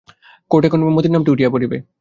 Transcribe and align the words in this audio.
কোর্টে 0.51 0.67
এখন 0.67 0.81
মতির 0.95 1.11
নামটি 1.11 1.29
উঠিয়া 1.31 1.49
পড়িবে। 1.49 1.77